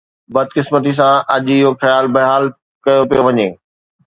[0.33, 2.43] بدقسمتي سان، اڄ اهو خيال بحال
[2.83, 3.47] ڪيو پيو وڃي.